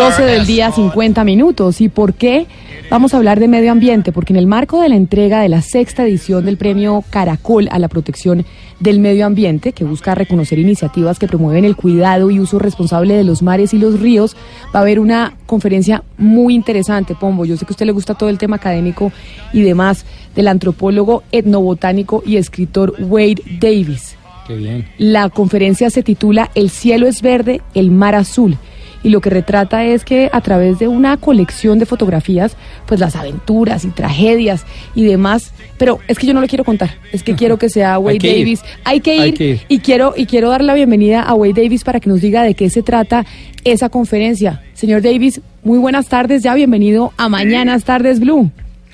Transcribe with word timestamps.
12 0.00 0.22
del 0.22 0.46
día, 0.46 0.72
50 0.72 1.24
minutos. 1.24 1.82
¿Y 1.82 1.90
por 1.90 2.14
qué? 2.14 2.46
Vamos 2.88 3.12
a 3.12 3.18
hablar 3.18 3.38
de 3.38 3.48
medio 3.48 3.70
ambiente, 3.70 4.12
porque 4.12 4.32
en 4.32 4.38
el 4.38 4.46
marco 4.46 4.80
de 4.80 4.88
la 4.88 4.96
entrega 4.96 5.42
de 5.42 5.50
la 5.50 5.60
sexta 5.60 6.04
edición 6.04 6.46
del 6.46 6.56
premio 6.56 7.04
Caracol 7.10 7.68
a 7.70 7.78
la 7.78 7.88
protección 7.88 8.46
del 8.80 8.98
medio 8.98 9.26
ambiente, 9.26 9.72
que 9.72 9.84
busca 9.84 10.14
reconocer 10.14 10.58
iniciativas 10.58 11.18
que 11.18 11.28
promueven 11.28 11.66
el 11.66 11.76
cuidado 11.76 12.30
y 12.30 12.40
uso 12.40 12.58
responsable 12.58 13.12
de 13.12 13.24
los 13.24 13.42
mares 13.42 13.74
y 13.74 13.78
los 13.78 14.00
ríos, 14.00 14.38
va 14.74 14.78
a 14.78 14.82
haber 14.82 15.00
una 15.00 15.34
conferencia 15.44 16.02
muy 16.16 16.54
interesante, 16.54 17.14
Pombo. 17.14 17.44
Yo 17.44 17.58
sé 17.58 17.66
que 17.66 17.72
a 17.72 17.74
usted 17.74 17.84
le 17.84 17.92
gusta 17.92 18.14
todo 18.14 18.30
el 18.30 18.38
tema 18.38 18.56
académico 18.56 19.12
y 19.52 19.60
demás, 19.60 20.06
del 20.34 20.48
antropólogo, 20.48 21.24
etnobotánico 21.30 22.22
y 22.24 22.38
escritor 22.38 22.94
Wade 23.00 23.42
Davis. 23.60 24.16
Qué 24.46 24.56
bien. 24.56 24.88
La 24.96 25.28
conferencia 25.28 25.90
se 25.90 26.02
titula 26.02 26.50
El 26.54 26.70
cielo 26.70 27.06
es 27.06 27.20
verde, 27.20 27.60
el 27.74 27.90
mar 27.90 28.14
azul 28.14 28.56
y 29.02 29.10
lo 29.10 29.20
que 29.20 29.30
retrata 29.30 29.84
es 29.84 30.04
que 30.04 30.30
a 30.32 30.40
través 30.40 30.78
de 30.78 30.88
una 30.88 31.16
colección 31.16 31.78
de 31.78 31.86
fotografías, 31.86 32.56
pues 32.86 33.00
las 33.00 33.16
aventuras 33.16 33.84
y 33.84 33.88
tragedias 33.88 34.66
y 34.94 35.04
demás, 35.04 35.52
pero 35.78 36.00
es 36.08 36.18
que 36.18 36.26
yo 36.26 36.34
no 36.34 36.40
lo 36.40 36.46
quiero 36.46 36.64
contar, 36.64 36.90
es 37.12 37.22
que 37.22 37.34
quiero 37.34 37.58
que 37.58 37.68
sea 37.68 37.98
Wade 37.98 38.18
Davis. 38.18 38.62
Hay 38.84 39.00
que, 39.00 39.26
ir, 39.26 39.60
y 39.68 39.78
quiero 39.80 40.14
y 40.16 40.26
quiero 40.26 40.50
dar 40.50 40.62
la 40.62 40.74
bienvenida 40.74 41.22
a 41.22 41.34
Wade 41.34 41.62
Davis 41.62 41.84
para 41.84 42.00
que 42.00 42.08
nos 42.08 42.20
diga 42.20 42.42
de 42.42 42.54
qué 42.54 42.70
se 42.70 42.82
trata 42.82 43.24
esa 43.64 43.88
conferencia. 43.88 44.62
Señor 44.74 45.02
Davis, 45.02 45.40
muy 45.62 45.78
buenas 45.78 46.08
tardes, 46.08 46.42
ya 46.42 46.54
bienvenido 46.54 47.12
a 47.16 47.28
Mañanas 47.28 47.84
Tardes 47.84 48.20
Blue. 48.20 48.50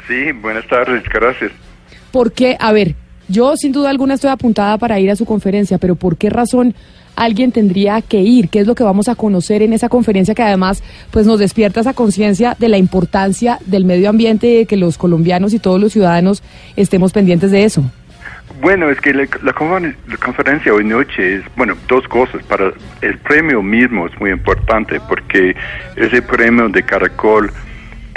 Sí, 0.09 0.33
buenas 0.33 0.66
tardes, 0.69 1.02
gracias. 1.13 1.52
¿Por 2.13 2.33
qué? 2.33 2.57
A 2.61 2.73
ver, 2.73 2.95
yo 3.29 3.57
sin 3.57 3.73
duda 3.73 3.91
alguna 3.91 4.15
estoy 4.15 4.30
apuntada 4.30 4.79
para 4.79 5.01
ir 5.01 5.11
a 5.11 5.16
su 5.16 5.25
conferencia, 5.25 5.79
pero 5.79 5.97
¿por 5.97 6.16
qué 6.16 6.30
razón 6.30 6.75
alguien 7.16 7.51
tendría 7.51 8.01
que 8.02 8.21
ir? 8.21 8.49
¿Qué 8.49 8.61
es 8.61 8.66
lo 8.66 8.75
que 8.75 8.85
vamos 8.85 9.09
a 9.09 9.15
conocer 9.15 9.62
en 9.62 9.73
esa 9.73 9.89
conferencia 9.89 10.35
que 10.35 10.43
además 10.43 10.83
pues 11.11 11.27
nos 11.27 11.39
despierta 11.39 11.80
esa 11.80 11.95
conciencia 11.95 12.57
de 12.59 12.69
la 12.69 12.79
importancia 12.79 13.59
del 13.66 13.85
medio 13.85 14.11
ambiente 14.11 14.47
y 14.47 14.57
de 14.59 14.66
que 14.66 14.77
los 14.77 14.99
colombianos 14.99 15.54
y 15.54 15.59
todos 15.59 15.80
los 15.80 15.93
ciudadanos 15.93 16.43
estemos 16.77 17.13
pendientes 17.13 17.51
de 17.51 17.65
eso? 17.65 17.82
Bueno, 18.60 18.88
es 18.91 19.01
que 19.01 19.13
la, 19.13 19.27
conferencia 19.52 20.73
hoy 20.73 20.85
noche 20.85 21.37
es, 21.37 21.43
bueno, 21.57 21.74
dos 21.88 22.07
cosas. 22.09 22.43
Para 22.45 22.73
el 23.02 23.19
premio 23.19 23.63
mismo 23.63 24.07
es 24.07 24.19
muy 24.19 24.30
importante 24.30 25.01
porque 25.09 25.54
ese 25.97 26.23
premio 26.23 26.69
de 26.69 26.82
Caracol 26.82 27.51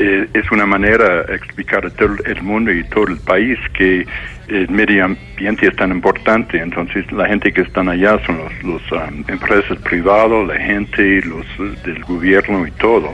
eh, 0.02 0.30
es 0.34 0.50
una 0.50 0.66
manera 0.66 1.24
de 1.24 1.36
explicar 1.36 1.86
a 1.86 1.90
todo 1.90 2.16
el 2.24 2.42
mundo 2.42 2.72
y 2.72 2.86
todo 2.86 3.08
el 3.08 3.18
país 3.18 3.60
que 3.74 4.08
el 4.48 4.70
medio 4.70 5.04
ambiente 5.04 5.68
es 5.68 5.76
tan 5.76 5.92
importante. 5.92 6.58
Entonces, 6.58 7.12
la 7.12 7.28
gente 7.28 7.52
que 7.52 7.62
están 7.62 7.90
allá 7.90 8.18
son 8.26 8.40
los, 8.64 8.92
um, 8.94 9.24
empresas 9.28 9.78
privadas, 9.80 10.48
la 10.48 10.58
gente, 10.58 11.22
los 11.24 11.46
del 11.84 12.02
gobierno 12.06 12.66
y 12.66 12.72
todo. 12.72 13.14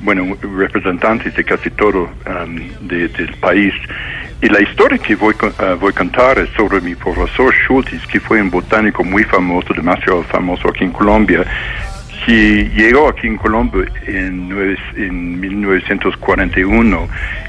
Bueno, 0.00 0.36
representantes 0.56 1.34
de 1.34 1.44
casi 1.44 1.70
todo 1.70 2.08
um, 2.26 2.86
del 2.86 3.34
país. 3.40 3.74
Y 4.40 4.48
la 4.48 4.60
historia 4.60 4.98
que 4.98 5.16
voy, 5.16 5.34
uh, 5.42 5.76
voy 5.76 5.90
a 5.90 5.98
contar 5.98 6.38
es 6.38 6.50
sobre 6.50 6.80
mi 6.80 6.94
profesor 6.94 7.52
Schultes, 7.52 8.06
que 8.06 8.20
fue 8.20 8.40
un 8.40 8.50
botánico 8.50 9.02
muy 9.02 9.24
famoso, 9.24 9.74
demasiado 9.74 10.22
famoso 10.24 10.68
aquí 10.68 10.84
en 10.84 10.92
Colombia, 10.92 11.44
que 12.24 12.70
llegó 12.74 13.08
aquí 13.08 13.26
en 13.26 13.36
Colombia 13.36 13.90
en, 14.06 14.76
en 14.96 15.40
1941 15.40 17.08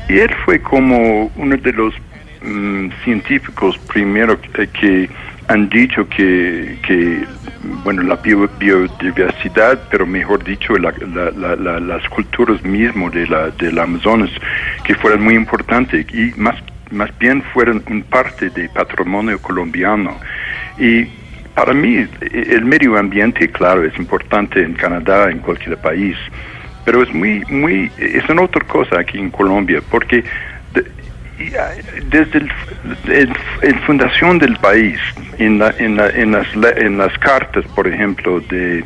y 0.09 0.17
él 0.19 0.31
fue 0.45 0.59
como 0.59 1.31
uno 1.35 1.57
de 1.57 1.73
los 1.73 1.93
mm, 2.41 2.89
científicos 3.03 3.77
primero 3.91 4.39
que, 4.41 5.09
han 5.49 5.67
dicho 5.69 6.07
que, 6.07 7.25
bueno 7.83 8.01
la 8.03 8.15
biodiversidad 8.15 9.79
pero 9.91 10.05
mejor 10.05 10.43
dicho 10.43 10.75
las 10.77 12.09
culturas 12.09 12.63
mismo 12.63 13.09
de 13.09 13.27
la 13.27 13.49
del 13.49 13.77
Amazonas 13.77 14.29
que 14.85 14.95
fueran 14.95 15.21
muy 15.21 15.35
importantes 15.35 16.05
y 16.13 16.31
más 16.39 16.55
más 16.93 17.09
bien 17.17 17.41
fueron 17.53 17.83
un 17.89 18.03
parte 18.03 18.49
del 18.51 18.69
patrimonio 18.69 19.39
colombiano. 19.41 20.15
Y 20.77 21.07
para 21.55 21.73
mí, 21.73 22.07
el 22.21 22.65
medio 22.65 22.97
ambiente, 22.97 23.49
claro, 23.49 23.83
es 23.83 23.95
importante 23.97 24.63
en 24.63 24.73
Canadá, 24.73 25.29
en 25.29 25.39
cualquier 25.39 25.77
país, 25.77 26.17
pero 26.85 27.03
es 27.03 27.13
muy, 27.13 27.43
muy, 27.49 27.91
es 27.97 28.27
una 28.29 28.43
otra 28.43 28.65
cosa 28.65 28.99
aquí 28.99 29.19
en 29.19 29.29
Colombia, 29.29 29.81
porque 29.89 30.23
desde 32.09 32.41
la 32.43 33.79
fundación 33.85 34.39
del 34.39 34.55
país, 34.57 34.99
en, 35.37 35.59
la, 35.59 35.73
en, 35.77 35.95
la, 35.95 36.09
en, 36.09 36.31
las, 36.31 36.47
en 36.77 36.97
las 36.97 37.17
cartas, 37.19 37.65
por 37.75 37.87
ejemplo, 37.87 38.39
de, 38.41 38.83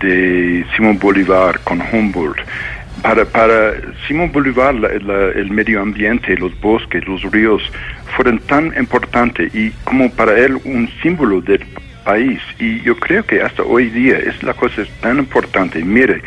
de 0.00 0.64
Simón 0.74 0.98
Bolívar 0.98 1.60
con 1.60 1.80
Humboldt, 1.80 2.40
para, 3.02 3.24
para 3.24 3.72
Simón 4.06 4.30
Bolívar 4.32 4.74
el 4.74 5.50
medio 5.50 5.80
ambiente, 5.80 6.36
los 6.36 6.58
bosques, 6.60 7.06
los 7.06 7.22
ríos 7.30 7.62
fueron 8.16 8.38
tan 8.40 8.74
importantes 8.78 9.54
y 9.54 9.70
como 9.84 10.10
para 10.10 10.38
él 10.38 10.60
un 10.64 10.88
símbolo 11.02 11.40
del 11.40 11.64
país. 12.10 12.40
Y 12.58 12.80
yo 12.80 12.96
creo 12.96 13.22
que 13.24 13.40
hasta 13.42 13.62
hoy 13.62 13.88
día 13.90 14.16
es 14.18 14.42
la 14.42 14.54
cosa 14.54 14.82
tan 15.00 15.18
importante. 15.18 15.82
Mire, 15.84 16.22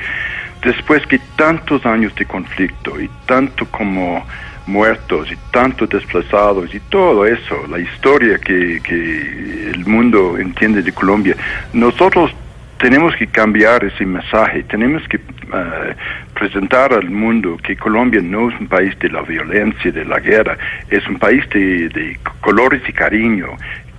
después 0.63 1.05
que 1.07 1.19
tantos 1.35 1.85
años 1.85 2.15
de 2.15 2.25
conflicto 2.25 2.89
y 3.01 3.09
tanto 3.25 3.65
como 3.65 4.25
muertos 4.65 5.29
y 5.29 5.37
tanto 5.51 5.85
desplazados 5.85 6.73
y 6.73 6.79
todo 6.97 7.25
eso, 7.25 7.55
la 7.69 7.79
historia 7.79 8.37
que, 8.37 8.79
que 8.81 9.71
el 9.73 9.85
mundo 9.85 10.37
entiende 10.37 10.81
de 10.81 10.93
Colombia, 10.93 11.35
nosotros 11.73 12.31
tenemos 12.77 13.15
que 13.15 13.27
cambiar 13.27 13.83
ese 13.83 14.05
mensaje, 14.05 14.63
tenemos 14.63 15.01
que 15.07 15.17
eh, 15.17 15.95
presentar 16.33 16.93
al 16.93 17.09
mundo 17.09 17.57
que 17.65 17.75
Colombia 17.75 18.21
no 18.21 18.49
es 18.49 18.59
un 18.59 18.67
país 18.67 18.97
de 18.99 19.09
la 19.09 19.21
violencia, 19.21 19.91
de 19.91 20.05
la 20.05 20.19
guerra, 20.19 20.57
es 20.89 21.05
un 21.07 21.17
país 21.17 21.43
de, 21.49 21.89
de 21.89 22.19
colores 22.41 22.81
y 22.87 22.93
cariño, 22.93 23.47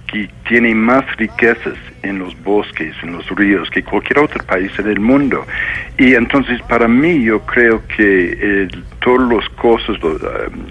que 0.07 0.29
tiene 0.49 0.75
más 0.75 1.05
riquezas 1.17 1.75
en 2.03 2.19
los 2.19 2.41
bosques, 2.43 2.95
en 3.03 3.13
los 3.13 3.29
ríos, 3.31 3.71
que 3.71 3.83
cualquier 3.83 4.19
otro 4.19 4.45
país 4.45 4.71
en 4.79 4.89
el 4.89 5.01
mundo. 5.01 5.47
Y 5.99 6.15
entonces 6.15 6.61
para 6.63 6.87
mí 6.87 7.25
yo 7.25 7.41
creo 7.41 7.83
que 7.87 8.39
eh, 8.41 8.69
todos 9.01 9.23
los 9.29 9.49
cosas 9.51 9.97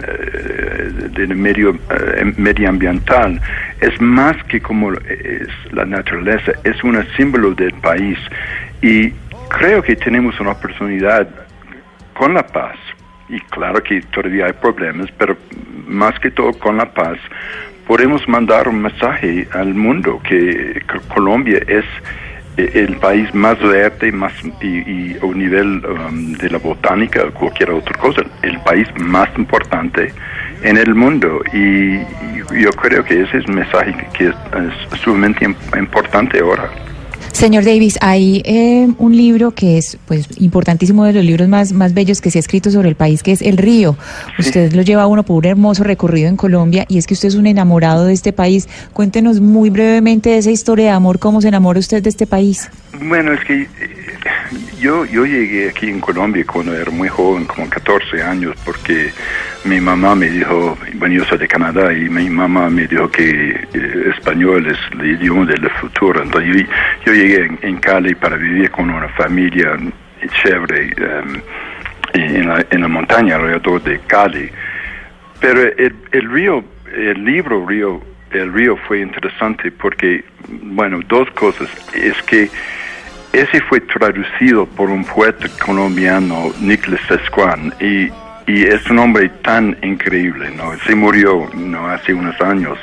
eh, 0.07 0.91
del 1.11 1.35
medio 1.35 1.71
eh, 1.89 2.33
medioambiental 2.37 3.41
es 3.81 3.99
más 3.99 4.41
que 4.45 4.61
como 4.61 4.93
es 4.93 5.49
la 5.71 5.85
naturaleza, 5.85 6.51
es 6.63 6.83
un 6.83 7.03
símbolo 7.17 7.53
del 7.53 7.73
país. 7.73 8.17
Y 8.81 9.11
creo 9.49 9.81
que 9.81 9.95
tenemos 9.95 10.39
una 10.39 10.51
oportunidad 10.51 11.27
con 12.13 12.33
la 12.33 12.45
paz, 12.45 12.77
y 13.29 13.39
claro 13.39 13.81
que 13.81 14.01
todavía 14.01 14.45
hay 14.45 14.53
problemas, 14.53 15.09
pero 15.17 15.35
más 15.87 16.19
que 16.19 16.29
todo 16.29 16.53
con 16.53 16.77
la 16.77 16.91
paz, 16.93 17.17
podemos 17.87 18.27
mandar 18.27 18.67
un 18.67 18.81
mensaje 18.81 19.47
al 19.51 19.73
mundo 19.73 20.19
que, 20.23 20.81
Colombia 21.13 21.59
es 21.67 21.85
eh, 22.57 22.71
el 22.73 22.97
país 22.97 23.33
más 23.33 23.59
verde 23.59 24.11
más 24.11 24.33
y, 24.61 25.15
a 25.17 25.25
nivel 25.33 25.83
um, 25.85 26.33
de 26.33 26.49
la 26.49 26.57
botánica 26.57 27.23
o 27.23 27.31
cualquier 27.31 27.71
otra 27.71 27.97
cosa, 27.99 28.21
el 28.41 28.59
país 28.61 28.87
más 28.97 29.29
importante 29.37 30.13
en 30.63 30.77
el 30.77 30.95
mundo 30.95 31.41
y, 31.53 31.99
yo 32.53 32.69
creo 32.71 33.03
que 33.03 33.21
ese 33.21 33.37
es 33.37 33.47
un 33.47 33.55
mensaje 33.55 33.95
que 34.13 34.27
es 34.27 34.99
sumamente 34.99 35.45
importante 35.75 36.39
ahora. 36.39 36.69
Señor 37.33 37.65
Davis, 37.65 37.97
hay 37.99 38.41
eh, 38.45 38.87
un 38.99 39.17
libro 39.17 39.51
que 39.51 39.77
es 39.77 39.97
pues 40.07 40.27
importantísimo 40.39 41.03
de 41.03 41.13
los 41.13 41.25
libros 41.25 41.47
más, 41.47 41.73
más 41.73 41.93
bellos 41.93 42.21
que 42.21 42.29
se 42.31 42.37
ha 42.37 42.41
escrito 42.41 42.69
sobre 42.69 42.89
el 42.89 42.95
país, 42.95 43.23
que 43.23 43.31
es 43.31 43.41
El 43.41 43.57
Río. 43.57 43.97
Usted 44.37 44.71
lo 44.73 44.83
lleva 44.83 45.01
a 45.01 45.07
uno 45.07 45.23
por 45.23 45.37
un 45.37 45.45
hermoso 45.45 45.83
recorrido 45.83 46.29
en 46.29 46.37
Colombia 46.37 46.85
y 46.87 46.99
es 46.99 47.07
que 47.07 47.15
usted 47.15 47.29
es 47.29 47.35
un 47.35 47.47
enamorado 47.47 48.05
de 48.05 48.13
este 48.13 48.33
país. 48.33 48.69
Cuéntenos 48.93 49.41
muy 49.41 49.71
brevemente 49.71 50.29
de 50.29 50.37
esa 50.37 50.51
historia 50.51 50.85
de 50.85 50.91
amor, 50.91 51.19
cómo 51.19 51.41
se 51.41 51.47
enamora 51.47 51.79
usted 51.79 52.03
de 52.03 52.09
este 52.09 52.27
país. 52.27 52.69
Bueno, 53.01 53.33
es 53.33 53.43
que 53.43 53.63
eh, 53.63 53.67
yo, 54.79 55.03
yo 55.05 55.25
llegué 55.25 55.69
aquí 55.69 55.89
en 55.89 55.99
Colombia 55.99 56.45
cuando 56.45 56.75
era 56.75 56.91
muy 56.91 57.09
joven, 57.09 57.45
como 57.45 57.67
14 57.67 58.21
años, 58.21 58.55
porque 58.63 59.11
mi 59.65 59.79
mamá 59.79 60.15
me 60.15 60.29
dijo, 60.29 60.77
bueno, 60.95 61.15
yo 61.15 61.25
soy 61.25 61.37
de 61.37 61.47
Canadá 61.47 61.93
y 61.93 62.09
mi 62.09 62.29
mamá 62.29 62.69
me 62.69 62.85
dijo 62.85 63.09
que 63.09 63.51
eh, 63.73 64.13
español 64.15 64.67
es 64.67 64.77
el 64.91 65.05
idioma 65.05 65.45
del 65.45 65.69
futuro. 65.71 66.21
Entonces 66.21 66.67
yo, 67.05 67.13
llegué 67.13 67.49
en, 67.61 67.77
Cali 67.77 68.13
para 68.15 68.35
vivir 68.35 68.69
con 68.71 68.89
una 68.89 69.07
familia 69.09 69.77
chévere 70.41 70.93
em, 70.97 71.41
en, 72.13 72.81
la, 72.81 72.87
montaña 72.87 73.35
alrededor 73.35 73.81
de 73.83 73.99
Cali. 73.99 74.49
Pero 75.39 75.61
el, 75.61 75.95
el 76.11 76.31
río, 76.31 76.63
el 76.95 77.23
libro 77.23 77.65
Río, 77.65 78.01
el 78.31 78.51
río 78.51 78.77
fue 78.87 79.01
interesante 79.01 79.71
porque, 79.71 80.23
bueno, 80.47 80.99
dos 81.07 81.29
cosas. 81.31 81.69
Es 81.93 82.21
que 82.23 82.49
ese 83.31 83.61
fue 83.61 83.79
traducido 83.81 84.65
por 84.65 84.89
un 84.89 85.03
poeta 85.03 85.47
colombiano, 85.63 86.51
Nicolás 86.61 87.01
Sescuán, 87.07 87.73
y, 87.79 88.09
y 88.47 88.63
es 88.63 88.89
un 88.89 88.99
hombre 88.99 89.29
tan 89.41 89.77
increíble, 89.81 90.51
¿no? 90.51 90.77
Se 90.85 90.95
murió, 90.95 91.49
¿no? 91.53 91.87
Hace 91.87 92.13
unos 92.13 92.39
años, 92.41 92.77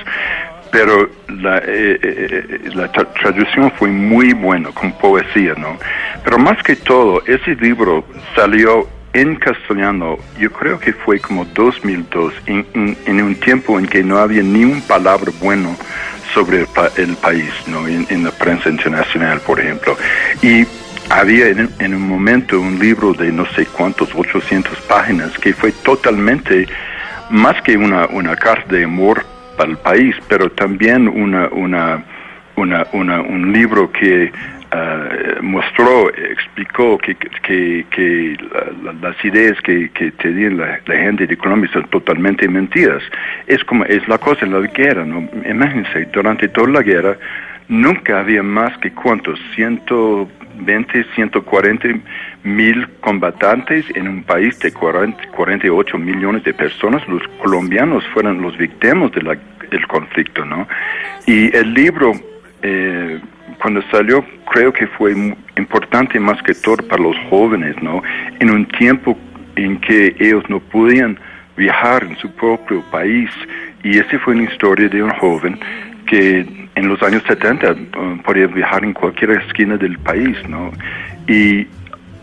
pero 0.70 1.10
la, 1.28 1.58
eh, 1.58 1.98
eh, 2.02 2.60
la 2.74 2.90
traducción 2.90 3.72
fue 3.72 3.88
muy 3.88 4.32
buena, 4.32 4.70
con 4.70 4.92
poesía, 4.92 5.54
¿no? 5.56 5.76
Pero 6.24 6.38
más 6.38 6.62
que 6.62 6.76
todo, 6.76 7.22
ese 7.26 7.54
libro 7.56 8.04
salió 8.34 8.88
en 9.12 9.36
castellano, 9.36 10.18
yo 10.38 10.52
creo 10.52 10.78
que 10.78 10.92
fue 10.92 11.18
como 11.18 11.44
2002, 11.44 12.32
en, 12.46 12.96
en, 13.06 13.22
un 13.22 13.34
tiempo 13.34 13.78
en 13.78 13.86
que 13.86 14.04
no 14.04 14.18
había 14.18 14.42
ni 14.42 14.64
un 14.64 14.80
palabra 14.82 15.32
bueno 15.40 15.76
sobre 16.32 16.64
el, 16.96 17.16
país, 17.16 17.50
¿no? 17.66 17.88
En, 17.88 18.24
la 18.24 18.30
prensa 18.30 18.68
internacional, 18.68 19.40
por 19.40 19.58
ejemplo. 19.58 19.96
Y 20.42 20.64
había 21.10 21.48
en, 21.48 21.94
un 21.94 22.08
momento 22.08 22.60
un 22.60 22.78
libro 22.78 23.12
de 23.12 23.32
no 23.32 23.44
sé 23.46 23.66
cuántos, 23.66 24.14
800 24.14 24.80
páginas, 24.82 25.36
que 25.38 25.52
fue 25.52 25.72
totalmente 25.72 26.66
más 27.30 27.60
que 27.62 27.76
una, 27.76 28.06
una 28.06 28.36
carta 28.36 28.74
de 28.74 28.84
amor 28.84 29.24
para 29.56 29.70
el 29.70 29.78
país, 29.78 30.14
pero 30.28 30.50
también 30.50 31.08
una, 31.08 31.48
una, 31.48 32.04
una, 32.56 32.86
una 32.92 33.20
un 33.20 33.52
libro 33.52 33.90
que 33.92 34.32
eh, 34.72 35.38
mostró, 35.42 36.10
explicó 36.14 36.96
que, 36.98 37.16
que, 37.16 37.84
que 37.90 38.36
las 39.02 39.24
ideas 39.24 39.60
que, 39.62 39.90
que 39.90 40.12
tenían 40.12 40.58
la, 40.58 40.78
gente 40.86 41.26
de 41.26 41.36
Colombia 41.36 41.68
son 41.72 41.88
totalmente 41.90 42.46
mentiras. 42.48 43.02
Es 43.48 43.64
como 43.64 43.84
es 43.84 44.06
la 44.06 44.18
cosa 44.18 44.46
en 44.46 44.52
la 44.52 44.60
guerra, 44.60 45.04
¿no? 45.04 45.28
Imagínense, 45.48 46.04
durante 46.12 46.48
toda 46.48 46.68
la 46.68 46.82
guerra 46.82 47.16
nunca 47.68 48.20
había 48.20 48.44
más 48.44 48.76
que 48.78 48.92
cuántos, 48.92 49.40
120, 50.56 51.04
140 51.14 51.88
mil 52.44 52.88
combatantes 53.00 53.84
en 53.94 54.08
un 54.08 54.22
país 54.22 54.58
de 54.60 54.72
40, 54.72 55.28
48 55.28 55.98
millones 55.98 56.44
de 56.44 56.54
personas. 56.54 57.06
Los 57.08 57.22
colombianos 57.40 58.04
fueron 58.12 58.42
los 58.42 58.56
víctimas 58.56 59.10
del 59.12 59.86
conflicto, 59.86 60.44
¿no? 60.44 60.66
Y 61.26 61.54
el 61.56 61.74
libro... 61.74 62.12
Eh, 62.62 63.20
cuando 63.60 63.82
salió 63.90 64.24
creo 64.50 64.72
que 64.72 64.86
fue 64.86 65.12
importante 65.56 66.18
más 66.18 66.42
que 66.42 66.54
todo 66.54 66.76
para 66.88 67.02
los 67.02 67.16
jóvenes, 67.28 67.76
¿no? 67.82 68.02
En 68.38 68.50
un 68.50 68.66
tiempo 68.66 69.16
en 69.56 69.78
que 69.80 70.16
ellos 70.18 70.44
no 70.48 70.60
podían 70.60 71.18
viajar 71.56 72.04
en 72.04 72.16
su 72.16 72.30
propio 72.32 72.82
país 72.90 73.30
y 73.82 73.98
esa 73.98 74.18
fue 74.20 74.34
una 74.34 74.44
historia 74.44 74.88
de 74.88 75.02
un 75.02 75.10
joven 75.10 75.58
que 76.10 76.44
en 76.74 76.88
los 76.88 77.00
años 77.02 77.22
70 77.28 77.70
uh, 77.70 78.22
podía 78.22 78.48
viajar 78.48 78.84
en 78.84 78.92
cualquier 78.92 79.30
esquina 79.30 79.76
del 79.76 79.96
país, 80.00 80.36
¿no? 80.48 80.72
Y, 81.28 81.68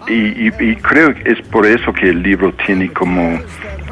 y, 0.08 0.52
y 0.60 0.76
creo 0.76 1.16
que 1.16 1.32
es 1.32 1.42
por 1.48 1.66
eso 1.66 1.94
que 1.94 2.10
el 2.10 2.22
libro 2.22 2.54
tiene 2.66 2.90
como 2.90 3.40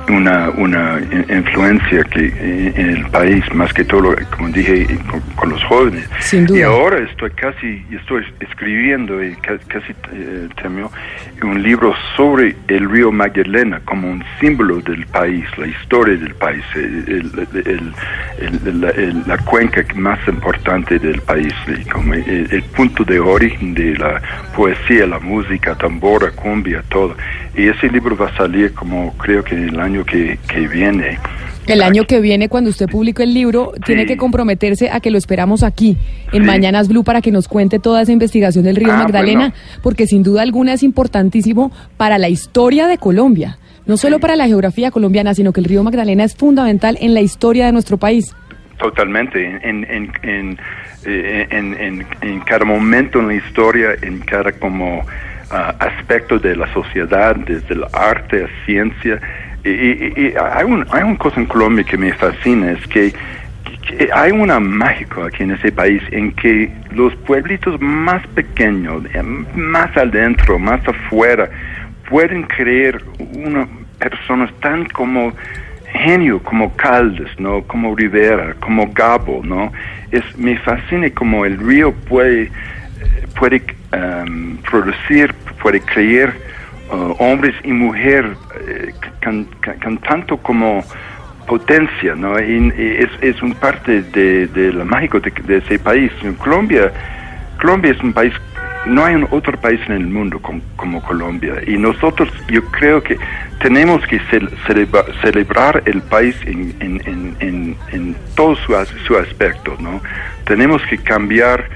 una, 0.09 0.49
una 0.51 0.99
influencia 1.29 2.03
que 2.03 2.25
eh, 2.25 2.73
en 2.75 2.89
el 2.91 3.05
país, 3.07 3.43
más 3.53 3.73
que 3.73 3.83
todo, 3.83 4.15
como 4.35 4.49
dije, 4.49 4.87
con, 5.35 5.49
los 5.49 5.63
jóvenes. 5.65 6.09
Y 6.33 6.61
ahora 6.63 6.97
estoy 6.99 7.29
casi, 7.31 7.85
estoy 7.91 8.25
escribiendo 8.39 9.23
y 9.23 9.35
casi, 9.35 9.93
eh, 10.13 10.47
un 11.43 11.61
libro 11.61 11.93
sobre 12.15 12.55
el 12.67 12.89
río 12.89 13.11
Magdalena 13.11 13.79
como 13.85 14.09
un 14.09 14.23
símbolo 14.39 14.81
del 14.81 15.05
país, 15.07 15.45
la 15.57 15.67
historia 15.67 16.17
del 16.17 16.33
país, 16.35 16.63
la 19.27 19.37
cuenca 19.39 19.83
más 19.95 20.19
importante 20.27 20.97
del 20.97 21.21
país, 21.21 21.53
como 21.91 22.13
el, 22.13 22.63
punto 22.75 23.03
de 23.03 23.19
origen 23.19 23.73
de 23.73 23.95
la 23.95 24.21
poesía, 24.55 25.05
la 25.05 25.19
música, 25.19 25.75
tambora, 25.75 26.31
cumbia, 26.31 26.83
todo. 26.89 27.15
Y 27.57 27.69
ese 27.69 27.87
libro 27.89 28.17
va 28.17 28.27
a 28.27 28.37
salir 28.37 28.73
como 28.73 29.13
creo 29.13 29.43
que 29.43 29.55
el 29.55 29.79
año 29.79 30.03
que, 30.05 30.37
viene. 30.71 31.17
El 31.67 31.81
año 31.81 32.03
que 32.05 32.19
viene, 32.19 32.49
cuando 32.49 32.69
usted 32.69 32.87
publique 32.87 33.23
el 33.23 33.33
libro, 33.33 33.71
tiene 33.85 34.05
que 34.05 34.17
comprometerse 34.17 34.89
a 34.91 34.99
que 34.99 35.09
lo 35.09 35.17
esperamos 35.17 35.63
aquí, 35.63 35.97
en 36.33 36.45
Mañanas 36.45 36.89
Blue, 36.89 37.03
para 37.03 37.21
que 37.21 37.31
nos 37.31 37.47
cuente 37.47 37.79
toda 37.79 38.01
esa 38.01 38.11
investigación 38.11 38.65
del 38.65 38.75
río 38.75 38.91
ah, 38.91 38.97
Magdalena, 38.97 39.53
porque 39.81 40.05
sin 40.05 40.21
duda 40.21 40.41
alguna 40.41 40.73
es 40.73 40.83
importantísimo 40.83 41.71
para 41.95 42.17
la 42.17 42.27
historia 42.27 42.87
de 42.87 42.97
Colombia. 42.97 43.57
No 43.85 43.97
solo 43.97 44.19
para 44.19 44.35
la 44.35 44.47
geografía 44.47 44.91
colombiana, 44.91 45.33
sino 45.33 45.53
que 45.53 45.61
el 45.61 45.65
río 45.65 45.83
Magdalena 45.83 46.23
es 46.23 46.35
fundamental 46.35 46.97
en 46.99 47.13
la 47.13 47.21
historia 47.21 47.67
de 47.67 47.71
nuestro 47.71 47.97
país. 47.97 48.35
Totalmente. 48.79 49.45
En, 49.63 49.85
en, 49.85 50.11
en, 50.23 50.59
eh, 51.05 51.47
en 51.49 52.39
cada 52.41 52.65
momento 52.65 53.19
en 53.19 53.27
la 53.27 53.35
historia, 53.35 53.95
en 54.01 54.19
cada 54.19 54.51
como 54.51 55.05
aspectos 55.49 56.41
de 56.41 56.55
la 56.55 56.71
sociedad, 56.73 57.35
desde 57.35 57.75
el 57.75 57.85
arte, 57.93 58.41
la 58.41 58.49
ciencia. 58.65 59.19
Y, 59.63 60.33
hay, 60.35 60.63
un, 60.65 60.85
hay 60.91 61.03
una 61.03 61.17
cosa 61.17 61.39
en 61.39 61.47
Colombia 61.47 61.83
que 61.83 61.97
me 61.97 62.13
fascina, 62.13 62.71
es 62.71 62.87
que, 62.87 63.13
hay 64.13 64.31
una 64.31 64.59
mágica 64.59 65.25
aquí 65.25 65.43
en 65.43 65.51
ese 65.51 65.71
país 65.71 66.01
en 66.11 66.31
que 66.33 66.71
los 66.91 67.15
pueblitos 67.17 67.79
más 67.79 68.25
pequeños, 68.27 69.03
eh, 69.13 69.21
más 69.21 69.95
adentro, 69.95 70.57
más 70.57 70.85
afuera, 70.87 71.49
pueden 72.09 72.43
creer 72.43 73.03
una 73.33 73.67
personas 73.99 74.51
tan 74.59 74.85
como 74.85 75.33
genio 75.91 76.41
como 76.43 76.75
Caldas, 76.75 77.29
¿no? 77.39 77.61
Como 77.63 77.95
Rivera, 77.95 78.53
como 78.59 78.91
Gabo, 78.91 79.41
¿no? 79.43 79.71
Es, 80.11 80.23
me 80.37 80.57
fascina 80.57 81.09
como 81.11 81.45
el 81.45 81.57
río 81.57 81.93
puede, 81.93 82.51
puede 83.37 83.61
um, 83.95 84.57
producir, 84.57 85.33
puede 85.61 85.81
creer 85.81 86.33
uh, 86.91 87.15
hombres 87.19 87.55
y 87.63 87.71
mujeres 87.71 88.37
eh, 88.67 88.93
tanto 90.07 90.37
como 90.37 90.83
potencia, 91.47 92.15
¿no? 92.15 92.39
Y, 92.39 92.71
es, 92.77 93.09
es 93.21 93.41
un 93.41 93.53
parte 93.53 94.01
de, 94.01 94.47
de 94.47 94.73
lo 94.73 94.85
mágico 94.85 95.19
de, 95.19 95.57
ese 95.57 95.79
país. 95.79 96.11
Colombia, 96.39 96.91
Colombia 97.59 97.91
es 97.91 98.01
un 98.01 98.13
país, 98.13 98.33
no 98.85 99.05
hay 99.05 99.23
otro 99.31 99.59
país 99.59 99.79
en 99.87 99.93
el 99.93 100.07
mundo 100.07 100.39
como 100.75 101.01
Colombia. 101.03 101.55
Y 101.65 101.77
nosotros, 101.77 102.29
yo 102.49 102.63
creo 102.65 103.01
que 103.01 103.17
tenemos 103.59 104.05
que 104.07 104.19
celebrar 105.21 105.83
el 105.85 106.01
país 106.01 106.35
en, 106.45 106.75
en, 106.79 107.35
en, 107.39 107.75
en 107.91 108.15
todo 108.35 108.55
su, 108.55 108.73
su 109.05 109.17
aspecto, 109.17 109.75
¿no? 109.79 110.01
Tenemos 110.45 110.81
que 110.83 110.97
cambiar 110.97 111.69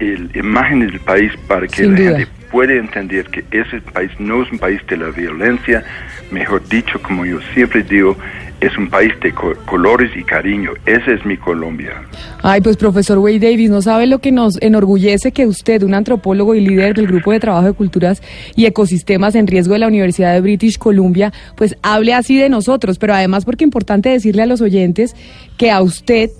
la 0.00 0.38
imagen 0.38 0.80
del 0.80 1.00
país 1.00 1.32
para 1.46 1.66
que 1.66 1.86
la 1.86 1.96
gente 1.96 2.26
pueda 2.50 2.74
entender 2.74 3.26
que 3.26 3.44
ese 3.50 3.80
país 3.80 4.10
no 4.18 4.42
es 4.42 4.52
un 4.52 4.58
país 4.58 4.80
de 4.88 4.96
la 4.96 5.10
violencia, 5.10 5.84
mejor 6.30 6.66
dicho, 6.68 7.00
como 7.02 7.24
yo 7.24 7.40
siempre 7.52 7.82
digo, 7.82 8.16
es 8.60 8.76
un 8.78 8.88
país 8.88 9.12
de 9.20 9.32
colores 9.66 10.10
y 10.16 10.22
cariño. 10.22 10.72
Esa 10.86 11.12
es 11.12 11.24
mi 11.26 11.36
Colombia. 11.36 12.02
Ay, 12.42 12.60
pues 12.60 12.76
profesor 12.76 13.18
Wade 13.18 13.40
Davis, 13.40 13.70
no 13.70 13.82
sabe 13.82 14.06
lo 14.06 14.20
que 14.20 14.32
nos 14.32 14.60
enorgullece 14.62 15.32
que 15.32 15.46
usted, 15.46 15.82
un 15.82 15.94
antropólogo 15.94 16.54
y 16.54 16.60
líder 16.60 16.94
del 16.94 17.06
Grupo 17.06 17.32
de 17.32 17.40
Trabajo 17.40 17.66
de 17.66 17.72
Culturas 17.72 18.22
y 18.54 18.66
Ecosistemas 18.66 19.34
en 19.34 19.46
Riesgo 19.46 19.74
de 19.74 19.80
la 19.80 19.88
Universidad 19.88 20.32
de 20.32 20.40
British 20.40 20.78
Columbia, 20.78 21.32
pues 21.56 21.76
hable 21.82 22.14
así 22.14 22.38
de 22.38 22.48
nosotros, 22.48 22.98
pero 22.98 23.14
además 23.14 23.44
porque 23.44 23.64
es 23.64 23.68
importante 23.68 24.08
decirle 24.08 24.42
a 24.42 24.46
los 24.46 24.60
oyentes 24.60 25.14
que 25.56 25.70
a 25.70 25.82
usted 25.82 26.30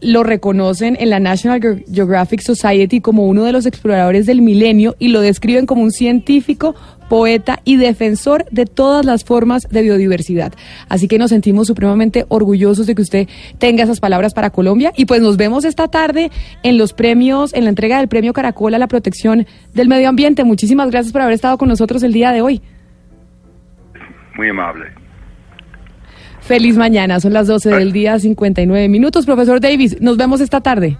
lo 0.00 0.24
reconocen 0.24 0.96
en 0.98 1.10
la 1.10 1.20
National 1.20 1.84
Geographic 1.90 2.40
Society 2.40 3.00
como 3.00 3.26
uno 3.26 3.44
de 3.44 3.52
los 3.52 3.66
exploradores 3.66 4.26
del 4.26 4.42
milenio 4.42 4.96
y 4.98 5.08
lo 5.08 5.20
describen 5.20 5.64
como 5.64 5.82
un 5.82 5.92
científico, 5.92 6.74
poeta 7.08 7.60
y 7.64 7.76
defensor 7.76 8.44
de 8.50 8.66
todas 8.66 9.04
las 9.04 9.24
formas 9.24 9.68
de 9.70 9.82
biodiversidad. 9.82 10.52
Así 10.88 11.08
que 11.08 11.18
nos 11.18 11.30
sentimos 11.30 11.66
supremamente 11.68 12.24
orgullosos 12.28 12.86
de 12.86 12.94
que 12.94 13.02
usted 13.02 13.28
tenga 13.58 13.84
esas 13.84 14.00
palabras 14.00 14.34
para 14.34 14.50
Colombia 14.50 14.92
y 14.96 15.04
pues 15.04 15.22
nos 15.22 15.36
vemos 15.36 15.64
esta 15.64 15.88
tarde 15.88 16.30
en 16.62 16.78
los 16.78 16.92
premios, 16.92 17.54
en 17.54 17.64
la 17.64 17.70
entrega 17.70 17.98
del 17.98 18.08
premio 18.08 18.32
Caracol 18.32 18.74
a 18.74 18.78
la 18.78 18.88
protección 18.88 19.46
del 19.72 19.88
medio 19.88 20.08
ambiente. 20.08 20.42
Muchísimas 20.42 20.90
gracias 20.90 21.12
por 21.12 21.22
haber 21.22 21.34
estado 21.34 21.58
con 21.58 21.68
nosotros 21.68 22.02
el 22.02 22.12
día 22.12 22.32
de 22.32 22.42
hoy. 22.42 22.60
Muy 24.36 24.48
amable. 24.48 25.01
Feliz 26.42 26.76
mañana, 26.76 27.20
son 27.20 27.32
las 27.32 27.46
12 27.46 27.70
del 27.70 27.92
día, 27.92 28.18
59 28.18 28.88
minutos. 28.88 29.24
Profesor 29.26 29.60
Davis, 29.60 30.00
nos 30.00 30.16
vemos 30.16 30.40
esta 30.40 30.60
tarde. 30.60 30.98